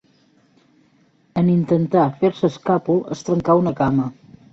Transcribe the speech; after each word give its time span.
En 1.41 1.51
intentar 1.55 2.05
fer-se 2.21 2.49
escàpol, 2.53 3.03
es 3.17 3.23
trencà 3.29 3.57
una 3.61 3.75
cama. 3.83 4.09